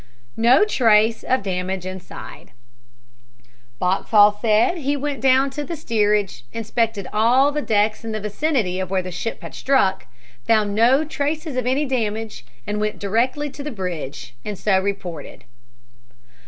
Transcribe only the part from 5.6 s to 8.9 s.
the steerage, inspected all the decks in the vicinity of